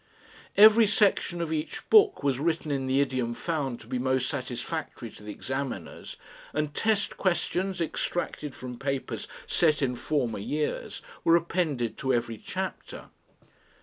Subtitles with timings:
[0.57, 5.11] Every section of each book was written in the idiom found to be most satisfactory
[5.11, 6.17] to the examiners,
[6.53, 13.09] and test questions extracted from papers set in former years were appended to every chapter.